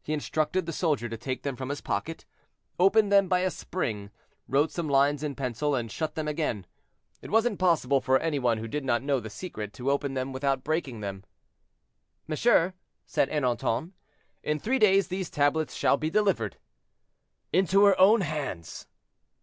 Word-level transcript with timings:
He 0.00 0.14
instructed 0.14 0.64
the 0.64 0.72
soldier 0.72 1.06
to 1.06 1.18
take 1.18 1.42
them 1.42 1.54
from 1.54 1.68
his 1.68 1.82
pocket, 1.82 2.24
opened 2.78 3.12
them 3.12 3.28
by 3.28 3.40
a 3.40 3.50
spring, 3.50 4.10
wrote 4.48 4.72
some 4.72 4.88
lines 4.88 5.22
in 5.22 5.34
pencil, 5.34 5.74
and 5.74 5.92
shut 5.92 6.14
them 6.14 6.26
again. 6.26 6.64
It 7.20 7.30
was 7.30 7.44
impossible 7.44 8.00
for 8.00 8.18
any 8.18 8.38
one 8.38 8.56
who 8.56 8.66
did 8.66 8.86
not 8.86 9.02
know 9.02 9.20
the 9.20 9.28
secret 9.28 9.74
to 9.74 9.90
open 9.90 10.14
them 10.14 10.32
without 10.32 10.64
breaking 10.64 11.00
them. 11.00 11.24
"Monsieur," 12.26 12.72
said 13.04 13.28
Ernanton, 13.28 13.92
"in 14.42 14.58
three 14.58 14.78
days 14.78 15.08
these 15.08 15.28
tablets 15.28 15.74
shall 15.74 15.98
be 15.98 16.08
delivered." 16.08 16.56
"Into 17.52 17.84
her 17.84 18.00
own 18.00 18.22
hands?" 18.22 18.86